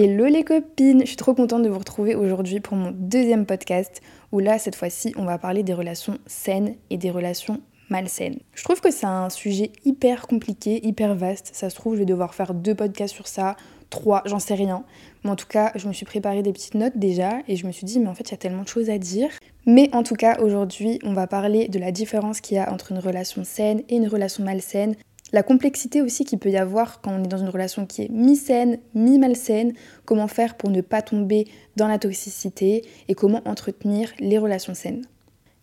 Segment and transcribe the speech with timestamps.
[0.00, 4.00] Hello les copines, je suis trop contente de vous retrouver aujourd'hui pour mon deuxième podcast
[4.30, 8.38] où là cette fois-ci on va parler des relations saines et des relations malsaines.
[8.54, 11.50] Je trouve que c'est un sujet hyper compliqué, hyper vaste.
[11.52, 13.56] Ça se trouve je vais devoir faire deux podcasts sur ça,
[13.90, 14.84] trois, j'en sais rien.
[15.24, 17.72] Mais en tout cas je me suis préparé des petites notes déjà et je me
[17.72, 19.30] suis dit mais en fait il y a tellement de choses à dire.
[19.66, 22.92] Mais en tout cas aujourd'hui on va parler de la différence qu'il y a entre
[22.92, 24.94] une relation saine et une relation malsaine,
[25.32, 28.08] la complexité aussi qu'il peut y avoir quand on est dans une relation qui est
[28.10, 29.72] mi-saine, mi-malsaine,
[30.04, 35.04] comment faire pour ne pas tomber dans la toxicité et comment entretenir les relations saines.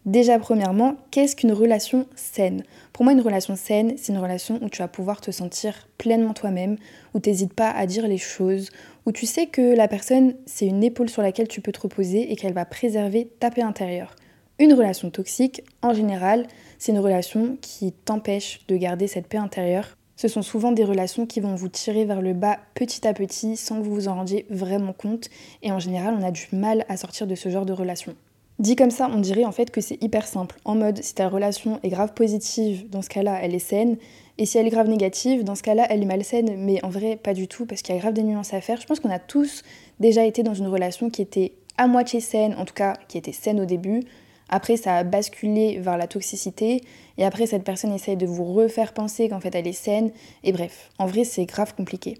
[0.05, 2.61] Déjà premièrement, qu'est-ce qu'une relation saine?
[2.93, 6.35] Pour moi, une relation saine, c'est une relation où tu vas pouvoir te sentir pleinement
[6.35, 6.77] toi-même,
[7.15, 8.69] où tu n'hésites pas à dire les choses,
[9.07, 12.31] où tu sais que la personne, c'est une épaule sur laquelle tu peux te reposer
[12.31, 14.15] et qu'elle va préserver ta paix intérieure.
[14.59, 16.45] Une relation toxique, en général,
[16.77, 19.97] c'est une relation qui t'empêche de garder cette paix intérieure.
[20.17, 23.57] Ce sont souvent des relations qui vont vous tirer vers le bas petit à petit
[23.57, 25.29] sans que vous vous en rendiez vraiment compte.
[25.61, 28.15] Et en général, on a du mal à sortir de ce genre de relation.
[28.57, 30.57] Dit comme ça, on dirait en fait que c'est hyper simple.
[30.63, 33.97] En mode, si ta relation est grave positive, dans ce cas-là, elle est saine.
[34.37, 36.55] Et si elle est grave négative, dans ce cas-là, elle est malsaine.
[36.57, 38.79] Mais en vrai, pas du tout, parce qu'il y a grave des nuances à faire.
[38.79, 39.63] Je pense qu'on a tous
[39.99, 43.33] déjà été dans une relation qui était à moitié saine, en tout cas qui était
[43.33, 44.03] saine au début,
[44.49, 46.81] après, ça a basculé vers la toxicité.
[47.17, 50.11] Et après, cette personne essaye de vous refaire penser qu'en fait, elle est saine.
[50.43, 52.19] Et bref, en vrai, c'est grave compliqué.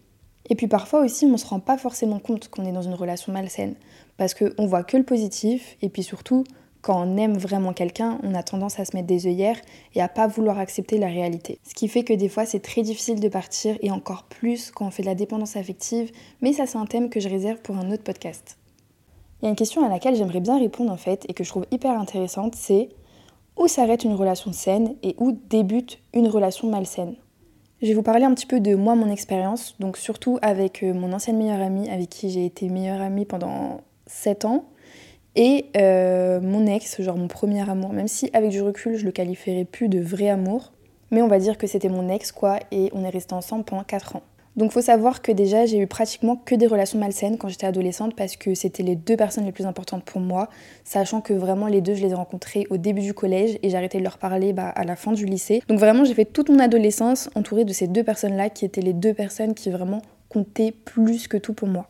[0.50, 2.94] Et puis parfois aussi, on ne se rend pas forcément compte qu'on est dans une
[2.94, 3.76] relation malsaine.
[4.18, 5.78] Parce qu'on voit que le positif.
[5.82, 6.44] Et puis surtout,
[6.82, 9.60] quand on aime vraiment quelqu'un, on a tendance à se mettre des œillères
[9.96, 11.60] et à pas vouloir accepter la réalité.
[11.68, 13.78] Ce qui fait que des fois, c'est très difficile de partir.
[13.82, 16.12] Et encore plus quand on fait de la dépendance affective.
[16.42, 18.58] Mais ça, c'est un thème que je réserve pour un autre podcast.
[19.42, 21.50] Il y a une question à laquelle j'aimerais bien répondre en fait et que je
[21.50, 22.90] trouve hyper intéressante, c'est
[23.58, 27.16] où s'arrête une relation saine et où débute une relation malsaine?
[27.82, 30.94] Je vais vous parler un petit peu de moi, mon expérience, donc surtout avec euh,
[30.94, 34.66] mon ancienne meilleure amie avec qui j'ai été meilleure amie pendant 7 ans
[35.36, 39.12] et euh, mon ex, genre mon premier amour, même si avec du recul je le
[39.12, 40.72] qualifierais plus de vrai amour,
[41.12, 43.84] mais on va dire que c'était mon ex quoi et on est resté ensemble pendant
[43.84, 44.24] 4 ans.
[44.56, 48.16] Donc faut savoir que déjà j'ai eu pratiquement que des relations malsaines quand j'étais adolescente
[48.16, 50.50] parce que c'était les deux personnes les plus importantes pour moi,
[50.86, 53.88] sachant que vraiment les deux je les ai rencontrées au début du collège et j'ai
[53.88, 55.62] de leur parler bah, à la fin du lycée.
[55.68, 58.94] Donc vraiment j'ai fait toute mon adolescence entourée de ces deux personnes-là qui étaient les
[58.94, 61.90] deux personnes qui vraiment comptaient plus que tout pour moi.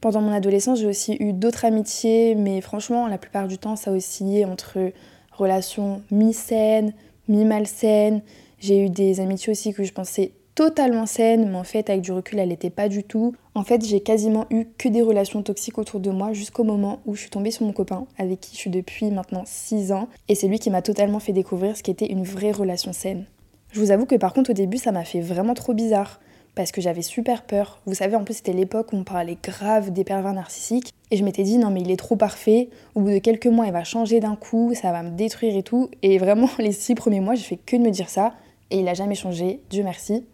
[0.00, 3.90] Pendant mon adolescence j'ai aussi eu d'autres amitiés mais franchement la plupart du temps ça
[3.90, 4.90] a oscillé entre
[5.32, 6.94] relations mi-saines,
[7.28, 8.22] mi-malsaines.
[8.58, 12.12] J'ai eu des amitiés aussi que je pensais totalement saine, mais en fait, avec du
[12.12, 13.34] recul, elle n'était pas du tout.
[13.54, 17.14] En fait, j'ai quasiment eu que des relations toxiques autour de moi jusqu'au moment où
[17.14, 20.34] je suis tombée sur mon copain, avec qui je suis depuis maintenant 6 ans, et
[20.34, 23.24] c'est lui qui m'a totalement fait découvrir ce qu'était une vraie relation saine.
[23.72, 26.20] Je vous avoue que par contre, au début, ça m'a fait vraiment trop bizarre.
[26.54, 27.80] Parce que j'avais super peur.
[27.84, 30.92] Vous savez, en plus, c'était l'époque où on parlait grave des pervers narcissiques.
[31.10, 32.68] Et je m'étais dit, non, mais il est trop parfait.
[32.94, 35.64] Au bout de quelques mois, il va changer d'un coup, ça va me détruire et
[35.64, 35.90] tout.
[36.02, 38.34] Et vraiment, les six premiers mois, j'ai fait que de me dire ça.
[38.70, 40.24] Et il a jamais changé, Dieu merci.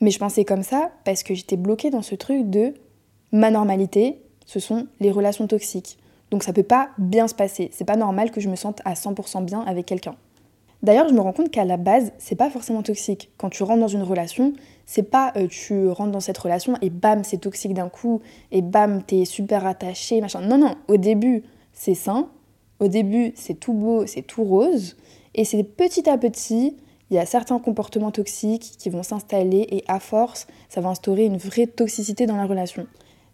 [0.00, 2.74] Mais je pensais comme ça parce que j'étais bloquée dans ce truc de
[3.32, 5.98] ma normalité, ce sont les relations toxiques.
[6.30, 7.70] Donc ça peut pas bien se passer.
[7.72, 10.16] C'est pas normal que je me sente à 100% bien avec quelqu'un.
[10.82, 13.30] D'ailleurs, je me rends compte qu'à la base, c'est pas forcément toxique.
[13.38, 14.52] Quand tu rentres dans une relation,
[14.84, 18.20] c'est pas euh, tu rentres dans cette relation et bam, c'est toxique d'un coup
[18.52, 20.42] et bam, t'es super attaché, machin.
[20.42, 22.28] Non, non, au début, c'est sain.
[22.80, 24.96] Au début, c'est tout beau, c'est tout rose.
[25.34, 26.76] Et c'est petit à petit,
[27.10, 31.24] il y a certains comportements toxiques qui vont s'installer et à force, ça va instaurer
[31.24, 32.86] une vraie toxicité dans la relation.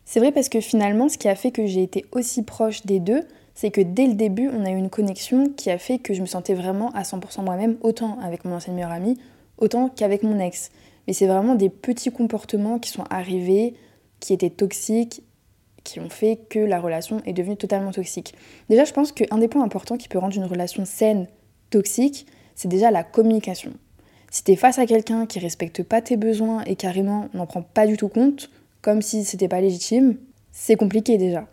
[0.05, 2.99] C'est vrai parce que finalement, ce qui a fait que j'ai été aussi proche des
[2.99, 3.23] deux,
[3.55, 6.21] c'est que dès le début, on a eu une connexion qui a fait que je
[6.21, 9.19] me sentais vraiment à 100% moi-même, autant avec mon ancienne meilleure amie,
[9.59, 10.71] autant qu'avec mon ex.
[11.07, 13.75] Mais c'est vraiment des petits comportements qui sont arrivés,
[14.19, 15.23] qui étaient toxiques,
[15.85, 18.35] qui ont fait que la relation est devenue totalement toxique.
[18.69, 21.27] Déjà, je pense qu'un des points importants qui peut rendre une relation saine
[21.71, 23.73] toxique, c'est déjà la communication.
[24.31, 27.63] Si tu es face à quelqu'un qui respecte pas tes besoins et carrément n'en prend
[27.63, 28.51] pas du tout compte,
[28.81, 30.17] comme si c'était pas légitime,
[30.53, 31.47] c'est compliqué déjà.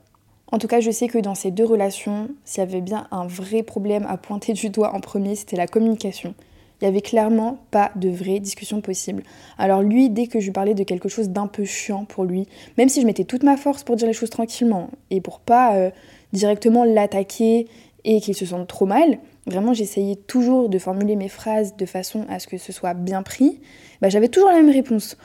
[0.52, 3.28] En tout cas, je sais que dans ces deux relations, s'il y avait bien un
[3.28, 6.36] vrai problème à pointer du doigt en premier, c'était la communication.
[6.80, 9.24] Il n'y avait clairement pas de vraie discussion possible.
[9.58, 12.48] Alors lui, dès que je lui parlais de quelque chose d'un peu chiant pour lui,
[12.78, 15.76] même si je mettais toute ma force pour dire les choses tranquillement et pour pas
[15.76, 15.90] euh,
[16.34, 17.68] directement l'attaquer
[18.08, 22.26] et qu'il se sente trop mal, vraiment j'essayais toujours de formuler mes phrases de façon
[22.30, 23.60] à ce que ce soit bien pris,
[24.02, 25.18] bah, j'avais toujours la même réponse.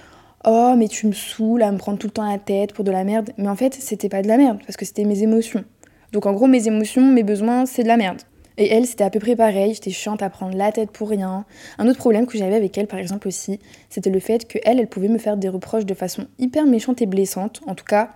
[0.45, 2.91] Oh, mais tu me saoules à me prendre tout le temps la tête pour de
[2.91, 3.31] la merde.
[3.39, 5.65] Mais en fait, c'était pas de la merde, parce que c'était mes émotions.
[6.11, 8.21] Donc en gros, mes émotions, mes besoins, c'est de la merde.
[8.59, 11.45] Et elle, c'était à peu près pareil, j'étais chiante à prendre la tête pour rien.
[11.79, 14.89] Un autre problème que j'avais avec elle, par exemple, aussi, c'était le fait qu'elle, elle
[14.89, 17.61] pouvait me faire des reproches de façon hyper méchante et blessante.
[17.69, 18.11] En tout cas,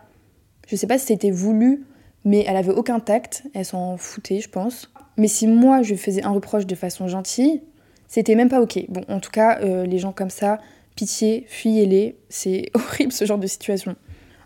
[0.67, 1.85] je sais pas si c'était voulu,
[2.27, 4.91] mais elle avait aucun tact, elle s'en foutait, je pense.
[5.17, 7.63] Mais si moi, je faisais un reproche de façon gentille,
[8.09, 8.85] c'était même pas ok.
[8.89, 10.59] Bon, en tout cas, euh, les gens comme ça,
[10.97, 13.95] pitié, fuyez-les, c'est horrible ce genre de situation.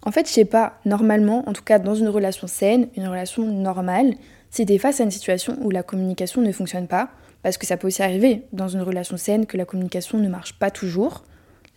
[0.03, 3.47] En fait, je sais pas, normalement, en tout cas dans une relation saine, une relation
[3.47, 4.15] normale,
[4.51, 7.09] si t'es face à une situation où la communication ne fonctionne pas,
[7.43, 10.59] parce que ça peut aussi arriver dans une relation saine que la communication ne marche
[10.59, 11.25] pas toujours,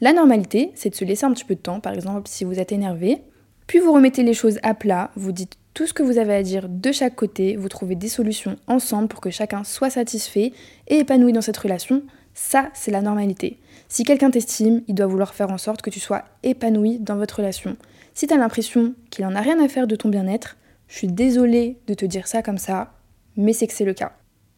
[0.01, 2.59] la normalité, c'est de se laisser un petit peu de temps, par exemple si vous
[2.59, 3.21] êtes énervé,
[3.67, 6.43] puis vous remettez les choses à plat, vous dites tout ce que vous avez à
[6.43, 10.53] dire de chaque côté, vous trouvez des solutions ensemble pour que chacun soit satisfait
[10.87, 12.03] et épanoui dans cette relation.
[12.35, 13.59] Ça, c'est la normalité.
[13.87, 17.37] Si quelqu'un t'estime, il doit vouloir faire en sorte que tu sois épanoui dans votre
[17.37, 17.75] relation.
[18.13, 21.79] Si t'as l'impression qu'il en a rien à faire de ton bien-être, je suis désolée
[21.87, 22.93] de te dire ça comme ça,
[23.35, 24.13] mais c'est que c'est le cas.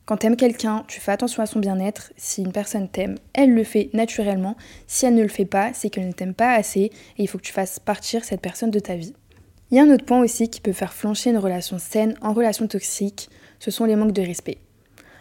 [0.06, 2.12] Quand t'aimes quelqu'un, tu fais attention à son bien-être.
[2.18, 4.56] Si une personne t'aime, elle le fait naturellement.
[4.86, 7.38] Si elle ne le fait pas, c'est qu'elle ne t'aime pas assez et il faut
[7.38, 9.16] que tu fasses partir cette personne de ta vie.
[9.72, 12.34] Il y a un autre point aussi qui peut faire flancher une relation saine en
[12.34, 14.60] relation toxique, ce sont les manques de respect.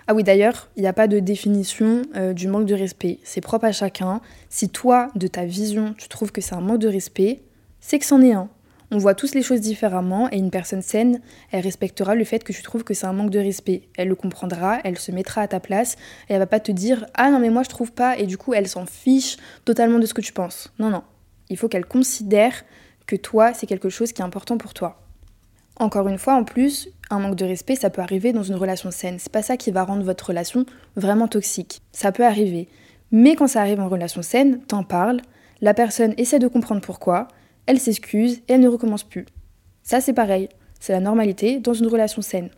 [0.07, 3.21] Ah oui, d'ailleurs, il n'y a pas de définition euh, du manque de respect.
[3.25, 4.21] C'est propre à chacun.
[4.51, 7.41] Si toi, de ta vision, tu trouves que c'est un manque de respect,
[7.81, 8.51] c'est que c'en est un.
[8.91, 12.53] On voit tous les choses différemment et une personne saine, elle respectera le fait que
[12.53, 13.89] tu trouves que c'est un manque de respect.
[13.97, 15.97] Elle le comprendra, elle se mettra à ta place
[16.29, 18.37] et elle va pas te dire "Ah non mais moi je trouve pas" et du
[18.37, 20.71] coup elle s'en fiche totalement de ce que tu penses.
[20.79, 21.03] Non non.
[21.49, 22.63] Il faut qu'elle considère
[23.07, 25.01] que toi c'est quelque chose qui est important pour toi.
[25.77, 28.93] Encore une fois, en plus, un manque de respect, ça peut arriver dans une relation
[28.93, 29.19] saine.
[29.19, 31.83] C'est pas ça qui va rendre votre relation vraiment toxique.
[31.91, 32.69] Ça peut arriver.
[33.11, 35.21] Mais quand ça arrive en relation saine, t'en parles,
[35.61, 37.29] la personne essaie de comprendre pourquoi,
[37.67, 39.27] elle s'excuse et elle ne recommence plus.
[39.83, 40.49] Ça c'est pareil,
[40.79, 42.51] c'est la normalité dans une relation saine.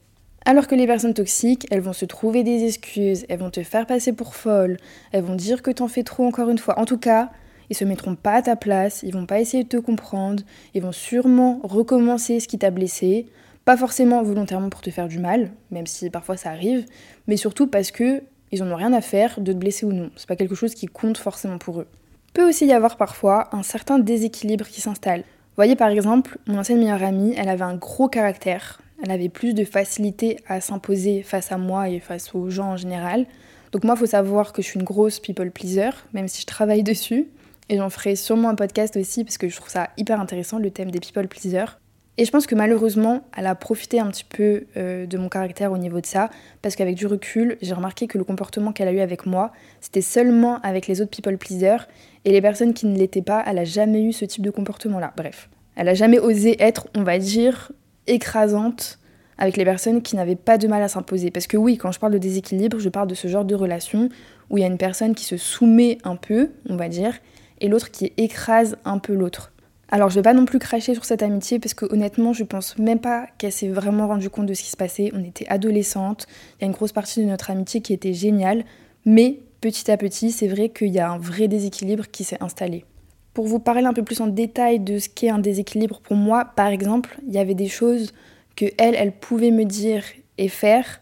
[0.45, 3.87] Alors que les personnes toxiques, elles vont se trouver des excuses, elles vont te faire
[3.87, 4.77] passer pour folle,
[5.13, 6.79] elles vont dire que t'en fais trop encore une fois.
[6.79, 7.31] En tout cas,
[7.71, 10.43] ils se mettront pas à ta place, ils vont pas essayer de te comprendre,
[10.75, 13.27] ils vont sûrement recommencer ce qui t'a blessé,
[13.65, 16.87] pas forcément volontairement pour te faire du mal, même si parfois ça arrive,
[17.27, 18.23] mais surtout parce que
[18.53, 20.11] ils en ont rien à faire de te blesser ou non.
[20.17, 21.89] C'est pas quelque chose qui compte forcément pour eux
[22.37, 25.25] peut aussi y avoir parfois un certain déséquilibre qui s'installe.
[25.57, 29.55] Voyez par exemple, mon ancienne meilleure amie, elle avait un gros caractère, elle avait plus
[29.55, 33.25] de facilité à s'imposer face à moi et face aux gens en général.
[33.73, 36.47] Donc moi, il faut savoir que je suis une grosse people pleaser, même si je
[36.47, 37.27] travaille dessus.
[37.69, 40.71] Et j'en ferai sûrement un podcast aussi parce que je trouve ça hyper intéressant, le
[40.71, 41.79] thème des people pleasers.
[42.19, 45.73] Et je pense que malheureusement, elle a profité un petit peu euh, de mon caractère
[45.73, 46.31] au niveau de ça,
[46.63, 49.53] parce qu'avec du recul, j'ai remarqué que le comportement qu'elle a eu avec moi,
[49.83, 51.87] c'était seulement avec les autres people pleasers,
[52.25, 55.13] et les personnes qui ne l'étaient pas, elle a jamais eu ce type de comportement-là.
[55.15, 57.71] Bref, elle a jamais osé être, on va dire,
[58.07, 58.99] écrasante
[59.37, 61.31] avec les personnes qui n'avaient pas de mal à s'imposer.
[61.31, 64.09] Parce que oui, quand je parle de déséquilibre, je parle de ce genre de relation
[64.49, 67.13] où il y a une personne qui se soumet un peu, on va dire,
[67.61, 69.53] et l'autre qui écrase un peu l'autre.
[69.89, 72.77] Alors je vais pas non plus cracher sur cette amitié parce que honnêtement je pense
[72.79, 75.11] même pas qu'elle s'est vraiment rendue compte de ce qui se passait.
[75.15, 76.27] On était adolescentes,
[76.59, 78.65] il y a une grosse partie de notre amitié qui était géniale,
[79.05, 82.85] mais petit à petit c'est vrai qu'il y a un vrai déséquilibre qui s'est installé.
[83.33, 86.47] Pour vous parler un peu plus en détail de ce qu'est un déséquilibre pour moi,
[86.57, 88.13] par exemple, il y avait des choses
[88.57, 90.03] que elle, elle pouvait me dire
[90.39, 91.01] et faire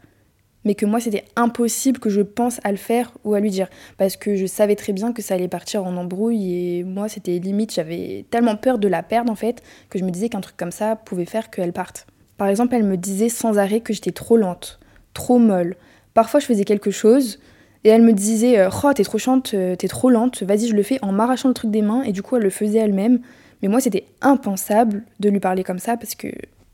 [0.64, 3.68] mais que moi c'était impossible que je pense à le faire ou à lui dire
[3.98, 7.38] parce que je savais très bien que ça allait partir en embrouille et moi c'était
[7.38, 10.56] limite j'avais tellement peur de la perdre en fait que je me disais qu'un truc
[10.56, 12.06] comme ça pouvait faire qu'elle parte.
[12.36, 14.80] Par exemple, elle me disait sans arrêt que j'étais trop lente,
[15.12, 15.76] trop molle.
[16.14, 17.38] Parfois je faisais quelque chose
[17.84, 20.82] et elle me disait "Oh, t'es trop chante, euh, t'es trop lente, vas-y, je le
[20.82, 23.20] fais en m'arrachant le truc des mains" et du coup elle le faisait elle-même.
[23.62, 26.28] Mais moi c'était impensable de lui parler comme ça parce que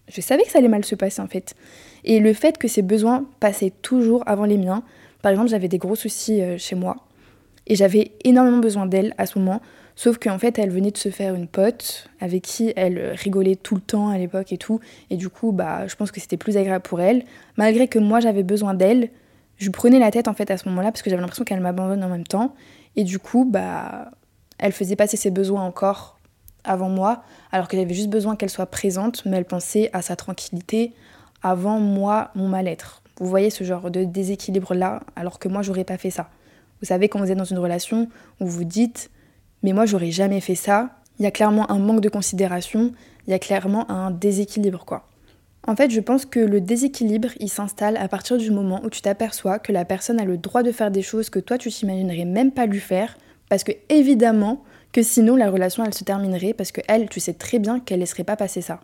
[0.09, 1.55] je savais que ça allait mal se passer en fait.
[2.05, 4.83] Et le fait que ses besoins passaient toujours avant les miens,
[5.23, 6.97] par exemple j'avais des gros soucis euh, chez moi.
[7.67, 9.61] Et j'avais énormément besoin d'elle à ce moment,
[9.95, 13.75] sauf qu'en fait elle venait de se faire une pote avec qui elle rigolait tout
[13.75, 14.81] le temps à l'époque et tout,
[15.11, 17.25] et du coup bah je pense que c'était plus agréable pour elle.
[17.57, 19.11] Malgré que moi j'avais besoin d'elle,
[19.59, 22.03] je prenais la tête en fait à ce moment-là parce que j'avais l'impression qu'elle m'abandonne
[22.03, 22.55] en même temps,
[22.97, 24.11] et du coup bah
[24.59, 26.19] elle faisait passer ses besoins encore
[26.65, 30.17] avant moi, alors que j'avais juste besoin qu'elle soit présente, mais elle pensait à sa
[30.17, 30.93] tranquillité
[31.43, 33.03] avant moi, mon mal-être.
[33.19, 36.31] Vous voyez ce genre de déséquilibre-là, alors que moi, j'aurais pas fait ça.
[36.81, 38.09] Vous savez, quand vous êtes dans une relation
[38.41, 39.11] où vous dites,
[39.63, 42.93] mais moi, j'aurais jamais fait ça, il y a clairement un manque de considération,
[43.27, 45.07] il y a clairement un déséquilibre, quoi.
[45.67, 49.03] En fait, je pense que le déséquilibre, il s'installe à partir du moment où tu
[49.03, 52.25] t'aperçois que la personne a le droit de faire des choses que toi, tu t'imaginerais
[52.25, 53.19] même pas lui faire,
[53.51, 57.35] parce que évidemment, que sinon la relation elle se terminerait parce que elle, tu sais
[57.35, 58.81] très bien qu'elle laisserait pas passer ça.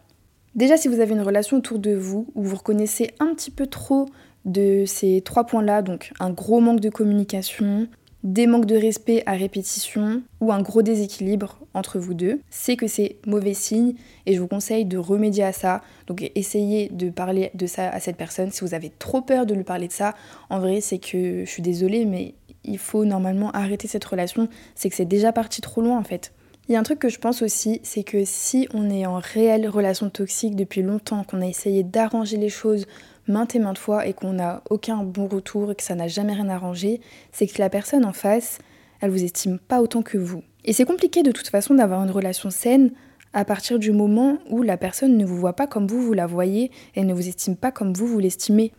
[0.57, 3.67] Déjà si vous avez une relation autour de vous où vous reconnaissez un petit peu
[3.67, 4.07] trop
[4.47, 7.89] de ces trois points-là, donc un gros manque de communication,
[8.25, 12.87] des manques de respect à répétition ou un gros déséquilibre entre vous deux, c'est que
[12.87, 15.83] c'est mauvais signe et je vous conseille de remédier à ça.
[16.07, 18.51] Donc essayez de parler de ça à cette personne.
[18.51, 20.15] Si vous avez trop peur de lui parler de ça,
[20.49, 22.33] en vrai c'est que je suis désolée mais
[22.65, 26.33] il faut normalement arrêter cette relation, c'est que c'est déjà parti trop loin en fait.
[26.69, 29.21] Il y a un truc que je pense aussi, c'est que si on est en
[29.21, 32.87] réelle relation toxique depuis longtemps, qu'on a essayé d'arranger les choses
[33.29, 36.33] maintes et maintes fois et qu'on n'a aucun bon retour et que ça n'a jamais
[36.33, 38.59] rien arrangé, c'est que la personne en face,
[39.01, 40.43] elle vous estime pas autant que vous.
[40.65, 42.91] Et c'est compliqué de toute façon d'avoir une relation saine
[43.33, 46.27] à partir du moment où la personne ne vous voit pas comme vous vous la
[46.27, 48.73] voyez et ne vous estime pas comme vous vous l'estimez.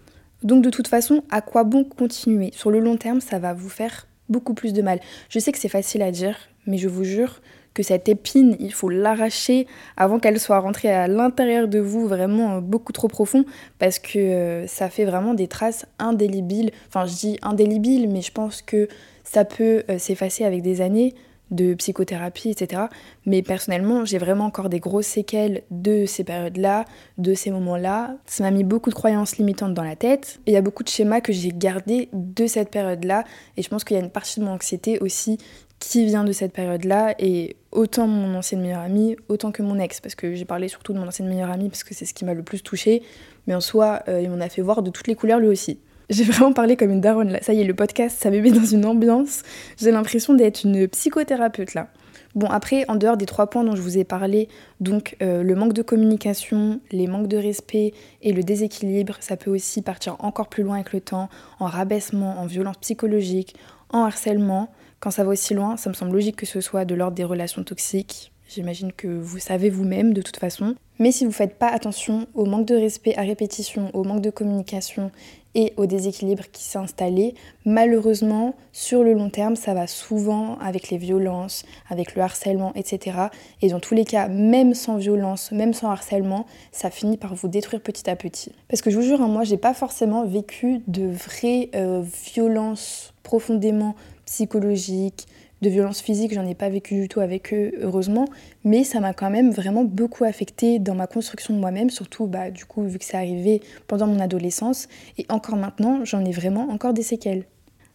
[0.43, 2.51] Donc de toute façon, à quoi bon continuer?
[2.53, 4.99] Sur le long terme, ça va vous faire beaucoup plus de mal.
[5.29, 7.39] Je sais que c'est facile à dire, mais je vous jure
[7.83, 12.61] cette épine, il faut l'arracher avant qu'elle soit rentrée à l'intérieur de vous, vraiment euh,
[12.61, 13.45] beaucoup trop profond,
[13.79, 16.71] parce que euh, ça fait vraiment des traces indélébiles.
[16.87, 18.87] Enfin, je dis indélébiles, mais je pense que
[19.23, 21.13] ça peut euh, s'effacer avec des années
[21.51, 22.83] de psychothérapie, etc.
[23.25, 26.85] Mais personnellement, j'ai vraiment encore des grosses séquelles de ces périodes-là,
[27.17, 28.17] de ces moments-là.
[28.25, 30.39] Ça m'a mis beaucoup de croyances limitantes dans la tête.
[30.45, 33.23] Et il y a beaucoup de schémas que j'ai gardés de cette période-là.
[33.55, 35.37] Et je pense qu'il y a une partie de mon anxiété aussi
[35.79, 40.01] qui vient de cette période-là et autant mon ancienne meilleure amie, autant que mon ex,
[40.01, 42.25] parce que j'ai parlé surtout de mon ancienne meilleure amie parce que c'est ce qui
[42.25, 43.03] m'a le plus touchée,
[43.45, 45.79] mais en soi, euh, il m'en a fait voir de toutes les couleurs lui aussi.
[46.09, 48.51] J'ai vraiment parlé comme une daronne là, ça y est, le podcast, ça me met
[48.51, 49.43] dans une ambiance,
[49.77, 51.89] j'ai l'impression d'être une psychothérapeute là.
[52.35, 54.47] Bon, après, en dehors des trois points dont je vous ai parlé,
[54.79, 59.49] donc euh, le manque de communication, les manques de respect et le déséquilibre, ça peut
[59.49, 61.29] aussi partir encore plus loin avec le temps,
[61.59, 63.55] en rabaissement, en violence psychologique,
[63.89, 64.69] en harcèlement.
[64.99, 67.23] Quand ça va aussi loin, ça me semble logique que ce soit de l'ordre des
[67.23, 68.31] relations toxiques.
[68.49, 70.75] J'imagine que vous savez vous-même de toute façon.
[70.99, 74.21] Mais si vous ne faites pas attention au manque de respect à répétition, au manque
[74.21, 75.11] de communication
[75.53, 77.35] et au déséquilibre qui s'est installé,
[77.65, 83.17] malheureusement, sur le long terme, ça va souvent avec les violences, avec le harcèlement, etc.
[83.61, 87.47] Et dans tous les cas, même sans violence, même sans harcèlement, ça finit par vous
[87.47, 88.51] détruire petit à petit.
[88.67, 93.13] Parce que je vous jure, hein, moi, j'ai pas forcément vécu de vraies euh, violences
[93.23, 93.95] profondément
[94.27, 95.27] psychologiques,
[95.61, 98.25] de violences physiques, j'en ai pas vécu du tout avec eux, heureusement,
[98.63, 102.51] mais ça m'a quand même vraiment beaucoup affecté dans ma construction de moi-même, surtout bah,
[102.51, 106.69] du coup vu que c'est arrivé pendant mon adolescence, et encore maintenant, j'en ai vraiment
[106.69, 107.45] encore des séquelles.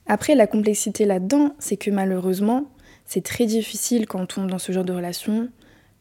[0.07, 2.65] Après, la complexité là-dedans, c'est que malheureusement,
[3.05, 5.49] c'est très difficile quand on tombe dans ce genre de relation,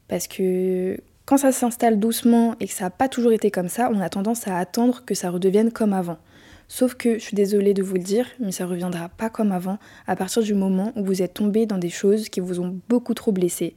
[0.08, 3.92] parce que quand ça s'installe doucement et que ça n'a pas toujours été comme ça,
[3.94, 6.18] on a tendance à attendre que ça redevienne comme avant.
[6.74, 9.78] Sauf que je suis désolée de vous le dire, mais ça reviendra pas comme avant
[10.08, 13.14] à partir du moment où vous êtes tombé dans des choses qui vous ont beaucoup
[13.14, 13.76] trop blessé.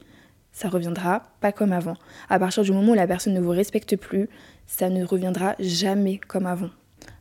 [0.53, 1.97] Ça reviendra pas comme avant.
[2.29, 4.29] À partir du moment où la personne ne vous respecte plus,
[4.65, 6.69] ça ne reviendra jamais comme avant.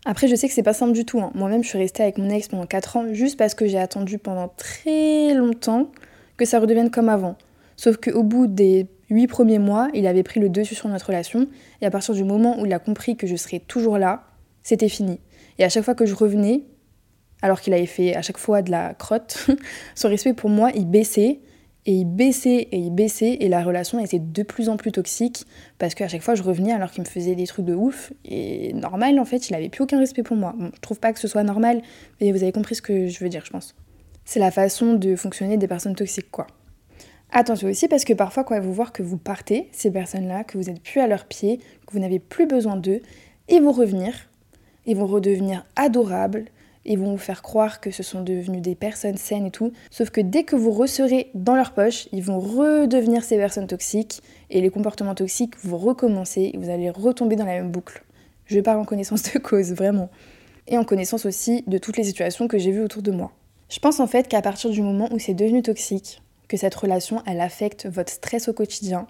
[0.04, 1.20] Après, je sais que c'est pas simple du tout.
[1.20, 1.32] Hein.
[1.34, 4.18] Moi-même, je suis restée avec mon ex pendant 4 ans juste parce que j'ai attendu
[4.18, 5.90] pendant très longtemps
[6.36, 7.36] que ça redevienne comme avant.
[7.74, 11.48] Sauf qu'au bout des 8 premiers mois, il avait pris le dessus sur notre relation.
[11.82, 14.22] Et à partir du moment où il a compris que je serais toujours là,
[14.62, 15.18] c'était fini.
[15.58, 16.62] Et à chaque fois que je revenais,
[17.42, 19.48] alors qu'il avait fait à chaque fois de la crotte,
[19.94, 21.40] son respect pour moi, il baissait.
[21.86, 25.44] Et il baissait et il baissait et la relation était de plus en plus toxique
[25.76, 28.72] parce qu'à chaque fois je revenais alors qu'il me faisait des trucs de ouf et
[28.72, 30.54] normal en fait il avait plus aucun respect pour moi.
[30.56, 31.82] Bon, je trouve pas que ce soit normal
[32.22, 33.74] mais vous avez compris ce que je veux dire je pense.
[34.24, 36.46] C'est la façon de fonctionner des personnes toxiques quoi.
[37.30, 40.70] Attention aussi parce que parfois quand vous voir que vous partez, ces personnes-là, que vous
[40.70, 43.02] n'êtes plus à leurs pieds, que vous n'avez plus besoin d'eux,
[43.50, 44.14] ils vont revenir
[44.86, 46.46] ils vont redevenir adorables,
[46.84, 49.72] ils vont vous faire croire que ce sont devenus des personnes saines et tout.
[49.90, 54.22] Sauf que dès que vous resserez dans leur poche, ils vont redevenir ces personnes toxiques
[54.50, 58.04] et les comportements toxiques vont recommencer et vous allez retomber dans la même boucle.
[58.46, 60.10] Je parle en connaissance de cause, vraiment.
[60.66, 63.32] Et en connaissance aussi de toutes les situations que j'ai vues autour de moi.
[63.70, 67.22] Je pense en fait qu'à partir du moment où c'est devenu toxique, que cette relation
[67.26, 69.06] elle affecte votre stress au quotidien,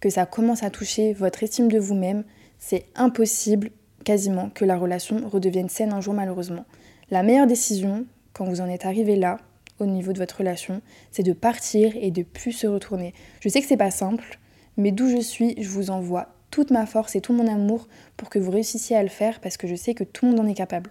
[0.00, 2.24] que ça commence à toucher votre estime de vous-même,
[2.58, 3.70] c'est impossible
[4.04, 6.64] quasiment que la relation redevienne saine un jour malheureusement.
[7.10, 9.38] La meilleure décision, quand vous en êtes arrivé là,
[9.78, 10.80] au niveau de votre relation,
[11.10, 13.14] c'est de partir et de plus se retourner.
[13.40, 14.38] Je sais que c'est pas simple,
[14.76, 18.28] mais d'où je suis, je vous envoie toute ma force et tout mon amour pour
[18.28, 20.48] que vous réussissiez à le faire parce que je sais que tout le monde en
[20.48, 20.90] est capable.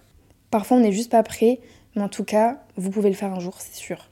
[0.50, 1.60] Parfois on n'est juste pas prêt,
[1.94, 4.10] mais en tout cas, vous pouvez le faire un jour, c'est sûr.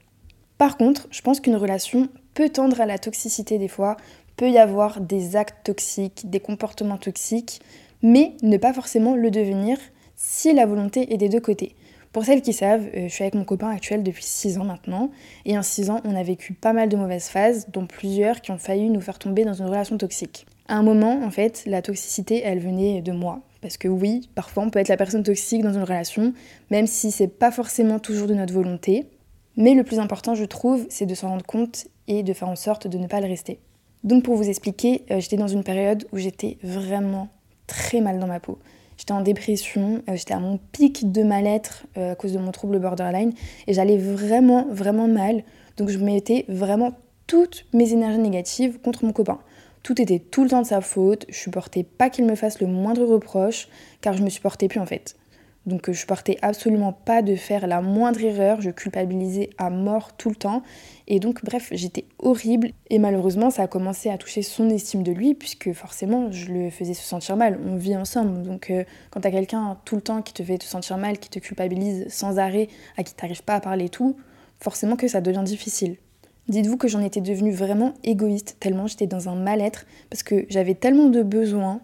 [0.58, 3.96] Par contre, je pense qu'une relation peut tendre à la toxicité des fois,
[4.36, 7.60] peut y avoir des actes toxiques, des comportements toxiques,
[8.02, 9.78] mais ne pas forcément le devenir
[10.16, 11.74] si la volonté est des deux côtés.
[12.12, 15.10] Pour celles qui savent, euh, je suis avec mon copain actuel depuis 6 ans maintenant,
[15.44, 18.50] et en 6 ans, on a vécu pas mal de mauvaises phases, dont plusieurs qui
[18.50, 20.46] ont failli nous faire tomber dans une relation toxique.
[20.66, 23.42] À un moment, en fait, la toxicité, elle venait de moi.
[23.60, 26.32] Parce que oui, parfois on peut être la personne toxique dans une relation,
[26.70, 29.06] même si c'est pas forcément toujours de notre volonté.
[29.56, 32.56] Mais le plus important, je trouve, c'est de s'en rendre compte et de faire en
[32.56, 33.60] sorte de ne pas le rester.
[34.02, 37.28] Donc pour vous expliquer, euh, j'étais dans une période où j'étais vraiment
[37.80, 38.58] très mal dans ma peau.
[38.98, 42.52] J'étais en dépression, euh, j'étais à mon pic de mal-être euh, à cause de mon
[42.52, 43.32] trouble borderline
[43.66, 45.42] et j'allais vraiment, vraiment mal.
[45.78, 46.92] Donc je mettais vraiment
[47.26, 49.38] toutes mes énergies négatives contre mon copain.
[49.82, 52.66] Tout était tout le temps de sa faute, je supportais pas qu'il me fasse le
[52.66, 53.68] moindre reproche,
[54.02, 55.16] car je me supportais plus en fait.
[55.66, 60.16] Donc euh, je supportais absolument pas de faire la moindre erreur, je culpabilisais à mort
[60.16, 60.62] tout le temps.
[61.06, 65.12] Et donc bref, j'étais horrible et malheureusement ça a commencé à toucher son estime de
[65.12, 67.58] lui puisque forcément je le faisais se sentir mal.
[67.66, 70.64] On vit ensemble, donc euh, quand t'as quelqu'un tout le temps qui te fait te
[70.64, 74.16] sentir mal, qui te culpabilise sans arrêt, à qui t'arrives pas à parler tout,
[74.58, 75.96] forcément que ça devient difficile.
[76.48, 80.74] Dites-vous que j'en étais devenue vraiment égoïste, tellement j'étais dans un mal-être, parce que j'avais
[80.74, 81.80] tellement de besoins,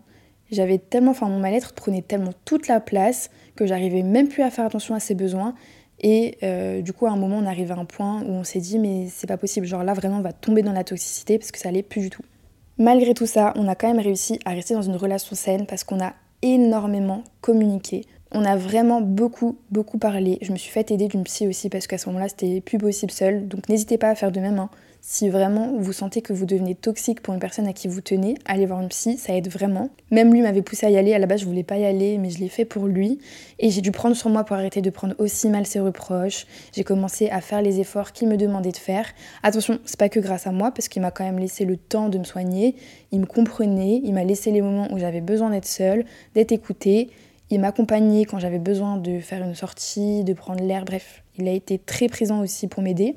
[0.50, 4.50] j'avais tellement, enfin mon mal-être prenait tellement toute la place que j'arrivais même plus à
[4.50, 5.54] faire attention à ses besoins.
[6.00, 8.60] Et euh, du coup, à un moment, on arrive à un point où on s'est
[8.60, 11.50] dit, mais c'est pas possible, genre là vraiment, on va tomber dans la toxicité parce
[11.50, 12.22] que ça allait plus du tout.
[12.78, 15.82] Malgré tout ça, on a quand même réussi à rester dans une relation saine parce
[15.82, 16.12] qu'on a
[16.42, 18.04] énormément communiqué.
[18.32, 20.38] On a vraiment beaucoup, beaucoup parlé.
[20.42, 23.12] Je me suis fait aider d'une psy aussi parce qu'à ce moment-là, c'était plus possible
[23.12, 23.48] seul.
[23.48, 24.58] Donc n'hésitez pas à faire de même.
[24.58, 24.68] Hein.
[25.08, 28.34] Si vraiment vous sentez que vous devenez toxique pour une personne à qui vous tenez,
[28.44, 29.90] allez voir une psy, ça aide vraiment.
[30.10, 31.14] Même lui m'avait poussé à y aller.
[31.14, 33.20] À la base, je voulais pas y aller, mais je l'ai fait pour lui.
[33.60, 36.44] Et j'ai dû prendre sur moi pour arrêter de prendre aussi mal ses reproches.
[36.72, 39.06] J'ai commencé à faire les efforts qu'il me demandait de faire.
[39.44, 42.08] Attention, c'est pas que grâce à moi parce qu'il m'a quand même laissé le temps
[42.08, 42.74] de me soigner.
[43.12, 47.10] Il me comprenait, il m'a laissé les moments où j'avais besoin d'être seule, d'être écoutée.
[47.50, 51.52] Il m'accompagnait quand j'avais besoin de faire une sortie, de prendre l'air, bref, il a
[51.52, 53.14] été très présent aussi pour m'aider.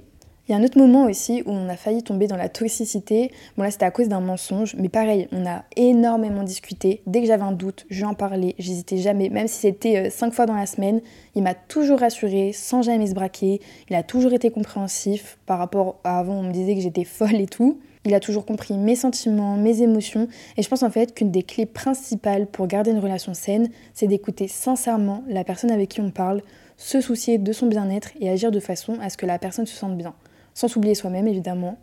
[0.49, 3.31] Il y a un autre moment aussi où on a failli tomber dans la toxicité.
[3.55, 7.03] Bon là c'était à cause d'un mensonge, mais pareil, on a énormément discuté.
[7.05, 10.33] Dès que j'avais un doute, je lui parlais, j'hésitais jamais, même si c'était euh, cinq
[10.33, 11.01] fois dans la semaine,
[11.35, 13.61] il m'a toujours rassuré, sans jamais se braquer.
[13.91, 17.35] Il a toujours été compréhensif par rapport à avant, on me disait que j'étais folle
[17.35, 17.79] et tout.
[18.05, 20.27] Il a toujours compris mes sentiments, mes émotions.
[20.57, 24.07] Et je pense en fait qu'une des clés principales pour garder une relation saine, c'est
[24.07, 26.41] d'écouter sincèrement la personne avec qui on parle,
[26.75, 29.75] se soucier de son bien-être et agir de façon à ce que la personne se
[29.75, 30.15] sente bien.
[30.59, 31.77] Sans s'oublier soi-même évidemment,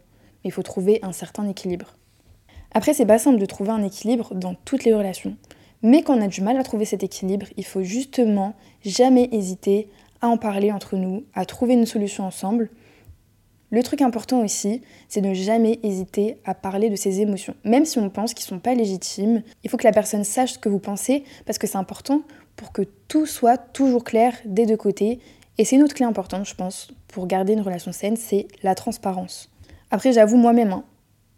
[0.44, 1.96] mais il faut trouver un certain équilibre.
[2.72, 5.34] Après, c'est pas simple de trouver un équilibre dans toutes les relations.
[5.80, 9.88] Mais quand on a du mal à trouver cet équilibre, il faut justement jamais hésiter
[10.20, 12.68] à en parler entre nous, à trouver une solution ensemble
[13.70, 17.54] le truc important aussi, c'est de jamais hésiter à parler de ses émotions.
[17.64, 20.52] Même si on pense qu'ils ne sont pas légitimes, il faut que la personne sache
[20.52, 22.22] ce que vous pensez parce que c'est important
[22.54, 25.18] pour que tout soit toujours clair des deux côtés.
[25.58, 28.74] Et c'est une autre clé importante, je pense, pour garder une relation saine, c'est la
[28.74, 29.50] transparence.
[29.90, 30.84] Après, j'avoue moi-même, hein,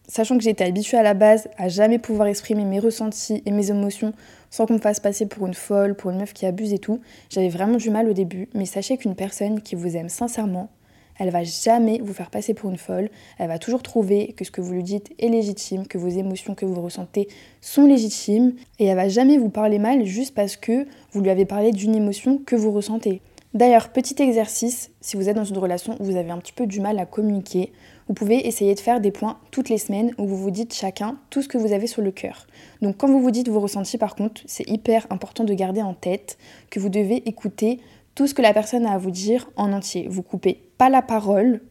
[0.09, 3.71] sachant que j'étais habituée à la base à jamais pouvoir exprimer mes ressentis et mes
[3.71, 4.13] émotions
[4.51, 7.01] sans qu'on me fasse passer pour une folle, pour une meuf qui abuse et tout,
[7.31, 8.49] j'avais vraiment du mal au début.
[8.55, 10.71] Mais sachez qu'une personne qui vous aime sincèrement,
[11.19, 13.11] elle va jamais vous faire passer pour une folle.
[13.39, 16.55] Elle va toujours trouver que ce que vous lui dites est légitime, que vos émotions
[16.55, 17.29] que vous ressentez
[17.61, 18.55] sont légitimes.
[18.79, 21.95] Et elle va jamais vous parler mal juste parce que vous lui avez parlé d'une
[21.95, 23.21] émotion que vous ressentez.
[23.55, 26.67] D'ailleurs, petit exercice, si vous êtes dans une relation où vous avez un petit peu
[26.67, 27.73] du mal à communiquer,
[28.07, 31.19] vous pouvez essayer de faire des points toutes les semaines où vous vous dites chacun
[31.31, 32.47] tout ce que vous avez sur le cœur.
[32.83, 35.95] Donc quand vous vous dites vos ressentis par contre, c'est hyper important de garder en
[35.95, 36.37] tête
[36.69, 37.81] que vous devez écouter
[38.15, 40.09] tout ce que la personne a à vous dire en entier.
[40.11, 41.63] Vous coupez pas la parole,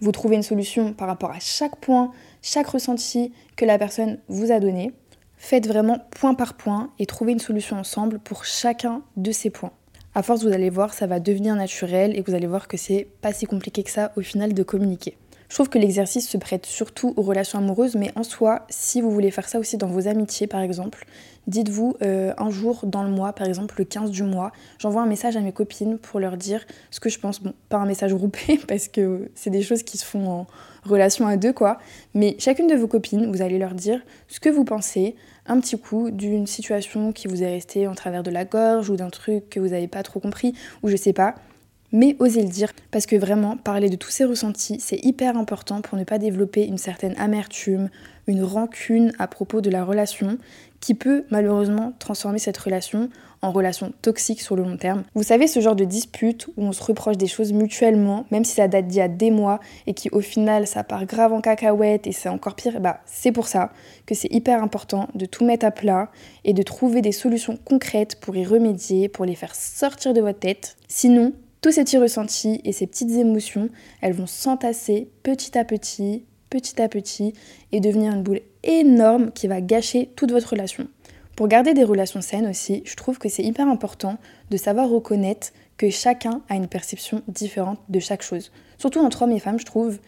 [0.00, 2.10] vous trouvez une solution par rapport à chaque point,
[2.40, 4.92] chaque ressenti que la personne vous a donné.
[5.36, 9.72] Faites vraiment point par point et trouvez une solution ensemble pour chacun de ces points.
[10.14, 13.06] À force, vous allez voir, ça va devenir naturel et vous allez voir que c'est
[13.20, 15.16] pas si compliqué que ça au final de communiquer.
[15.48, 19.10] Je trouve que l'exercice se prête surtout aux relations amoureuses, mais en soi, si vous
[19.10, 21.06] voulez faire ça aussi dans vos amitiés par exemple,
[21.46, 25.06] dites-vous euh, un jour dans le mois, par exemple le 15 du mois, j'envoie un
[25.06, 27.42] message à mes copines pour leur dire ce que je pense.
[27.42, 30.46] Bon, pas un message groupé parce que c'est des choses qui se font en
[30.84, 31.78] relation à deux quoi,
[32.12, 35.16] mais chacune de vos copines, vous allez leur dire ce que vous pensez,
[35.48, 38.96] un petit coup d'une situation qui vous est restée en travers de la gorge ou
[38.96, 41.34] d'un truc que vous n'avez pas trop compris ou je sais pas
[41.92, 45.80] mais osez le dire, parce que vraiment, parler de tous ces ressentis, c'est hyper important
[45.80, 47.88] pour ne pas développer une certaine amertume,
[48.26, 50.38] une rancune à propos de la relation,
[50.80, 53.08] qui peut malheureusement transformer cette relation
[53.40, 55.04] en relation toxique sur le long terme.
[55.14, 58.54] Vous savez, ce genre de dispute où on se reproche des choses mutuellement, même si
[58.54, 61.40] ça date d'il y a des mois, et qui au final ça part grave en
[61.40, 63.72] cacahuète et c'est encore pire, bah c'est pour ça
[64.06, 66.10] que c'est hyper important de tout mettre à plat
[66.44, 70.40] et de trouver des solutions concrètes pour y remédier, pour les faire sortir de votre
[70.40, 70.76] tête.
[70.88, 73.68] Sinon, tous ces petits ressentis et ces petites émotions,
[74.00, 77.32] elles vont s'entasser petit à petit, petit à petit,
[77.72, 80.86] et devenir une boule énorme qui va gâcher toute votre relation.
[81.36, 84.18] Pour garder des relations saines aussi, je trouve que c'est hyper important
[84.50, 88.50] de savoir reconnaître que chacun a une perception différente de chaque chose.
[88.76, 89.98] Surtout entre hommes et femmes, je trouve.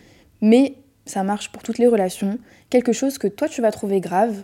[0.41, 0.75] Mais
[1.07, 2.39] ça marche pour toutes les relations.
[2.69, 4.43] Quelque chose que toi tu vas trouver grave,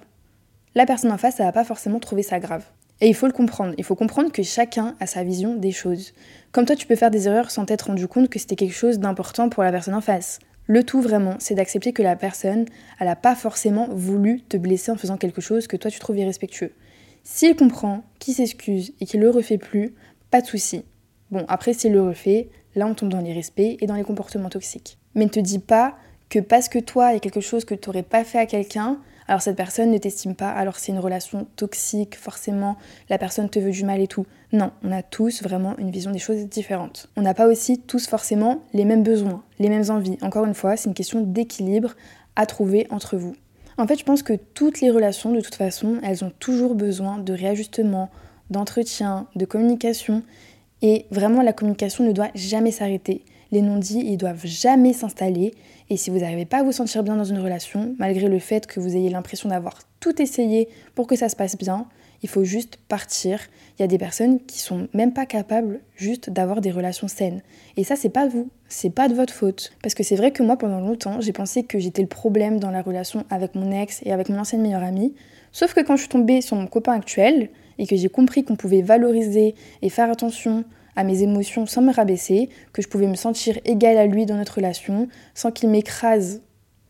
[0.74, 2.64] la personne en face, elle va pas forcément trouver ça grave.
[3.00, 3.74] Et il faut le comprendre.
[3.76, 6.12] Il faut comprendre que chacun a sa vision des choses.
[6.52, 8.98] Comme toi, tu peux faire des erreurs sans t'être rendu compte que c'était quelque chose
[8.98, 10.38] d'important pour la personne en face.
[10.66, 12.64] Le tout vraiment, c'est d'accepter que la personne,
[12.98, 16.18] elle n'a pas forcément voulu te blesser en faisant quelque chose que toi tu trouves
[16.18, 16.72] irrespectueux.
[17.22, 19.94] S'il comprend, qu'il s'excuse et qu'il le refait plus,
[20.30, 20.84] pas de souci.
[21.30, 24.98] Bon, après, s'il le refait, là on tombe dans l'irrespect et dans les comportements toxiques.
[25.14, 25.96] Mais ne te dis pas
[26.28, 28.46] que parce que toi, il y a quelque chose que tu n'aurais pas fait à
[28.46, 28.98] quelqu'un,
[29.28, 32.76] alors cette personne ne t'estime pas, alors c'est une relation toxique, forcément,
[33.08, 34.26] la personne te veut du mal et tout.
[34.52, 37.08] Non, on a tous vraiment une vision des choses différentes.
[37.16, 40.18] On n'a pas aussi tous forcément les mêmes besoins, les mêmes envies.
[40.22, 41.94] Encore une fois, c'est une question d'équilibre
[42.36, 43.34] à trouver entre vous.
[43.78, 47.18] En fait, je pense que toutes les relations, de toute façon, elles ont toujours besoin
[47.18, 48.10] de réajustement,
[48.50, 50.22] d'entretien, de communication.
[50.82, 53.24] Et vraiment, la communication ne doit jamais s'arrêter.
[53.52, 55.54] Les non-dits, ils doivent jamais s'installer.
[55.88, 58.66] Et si vous n'arrivez pas à vous sentir bien dans une relation, malgré le fait
[58.66, 61.86] que vous ayez l'impression d'avoir tout essayé pour que ça se passe bien,
[62.22, 63.40] il faut juste partir.
[63.78, 67.42] Il y a des personnes qui sont même pas capables juste d'avoir des relations saines.
[67.76, 69.72] Et ça, c'est pas vous, c'est pas de votre faute.
[69.82, 72.70] Parce que c'est vrai que moi, pendant longtemps, j'ai pensé que j'étais le problème dans
[72.70, 75.14] la relation avec mon ex et avec mon ancienne meilleure amie.
[75.52, 78.56] Sauf que quand je suis tombée sur mon copain actuel et que j'ai compris qu'on
[78.56, 80.64] pouvait valoriser et faire attention
[80.96, 84.36] à mes émotions sans me rabaisser, que je pouvais me sentir égale à lui dans
[84.36, 86.42] notre relation, sans qu'il m'écrase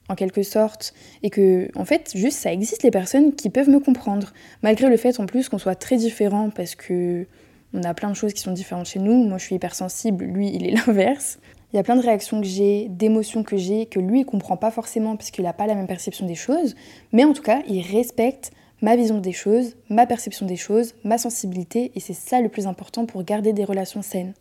[0.08, 3.80] en quelque sorte, et que, en fait, juste ça existe les personnes qui peuvent me
[3.80, 7.26] comprendre, malgré le fait en plus qu'on soit très différents, parce que
[7.74, 9.24] on a plein de choses qui sont différentes chez nous.
[9.24, 11.38] Moi, je suis hypersensible, lui, il est l'inverse.
[11.72, 14.56] Il y a plein de réactions que j'ai, d'émotions que j'ai, que lui, il comprend
[14.56, 16.76] pas forcément parce qu'il n'a pas la même perception des choses,
[17.12, 21.18] mais en tout cas, il respecte ma vision des choses, ma perception des choses, ma
[21.18, 24.34] sensibilité, et c'est ça le plus important pour garder des relations saines.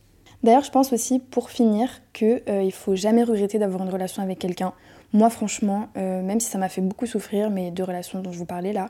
[0.44, 4.22] D'ailleurs, je pense aussi, pour finir, qu'il euh, il faut jamais regretter d'avoir une relation
[4.22, 4.74] avec quelqu'un.
[5.14, 8.38] Moi, franchement, euh, même si ça m'a fait beaucoup souffrir, mes deux relations dont je
[8.38, 8.90] vous parlais là,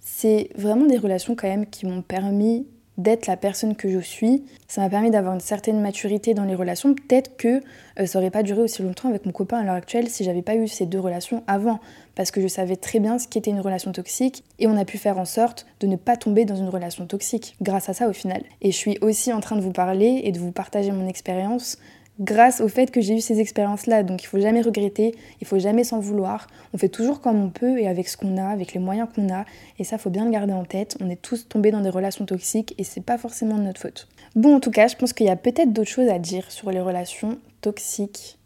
[0.00, 2.66] c'est vraiment des relations quand même qui m'ont permis
[2.98, 4.44] d'être la personne que je suis.
[4.68, 6.94] Ça m'a permis d'avoir une certaine maturité dans les relations.
[6.94, 7.60] Peut-être que
[7.98, 10.42] euh, ça aurait pas duré aussi longtemps avec mon copain à l'heure actuelle si j'avais
[10.42, 11.80] pas eu ces deux relations avant,
[12.14, 14.98] parce que je savais très bien ce qu'était une relation toxique et on a pu
[14.98, 18.12] faire en sorte de ne pas tomber dans une relation toxique grâce à ça au
[18.12, 18.42] final.
[18.62, 21.78] Et je suis aussi en train de vous parler et de vous partager mon expérience
[22.20, 24.02] grâce au fait que j'ai eu ces expériences-là.
[24.02, 26.46] Donc il faut jamais regretter, il faut jamais s'en vouloir.
[26.72, 29.32] On fait toujours comme on peut et avec ce qu'on a, avec les moyens qu'on
[29.32, 29.44] a.
[29.78, 30.96] Et ça, faut bien le garder en tête.
[31.00, 34.08] On est tous tombés dans des relations toxiques et c'est pas forcément de notre faute.
[34.36, 36.70] Bon, en tout cas, je pense qu'il y a peut-être d'autres choses à dire sur
[36.70, 38.38] les relations toxiques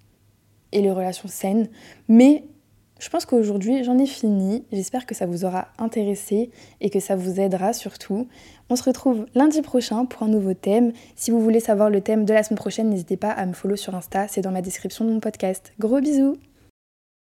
[0.73, 1.69] et les relations saines,
[2.09, 2.45] mais
[2.99, 4.65] je pense qu'aujourd'hui j'en ai fini.
[4.73, 6.51] J'espère que ça vous aura intéressé
[6.81, 8.29] et que ça vous aidera surtout.
[8.71, 10.93] On se retrouve lundi prochain pour un nouveau thème.
[11.17, 13.77] Si vous voulez savoir le thème de la semaine prochaine, n'hésitez pas à me follow
[13.77, 15.73] sur Insta, c'est dans ma description de mon podcast.
[15.79, 16.37] Gros bisous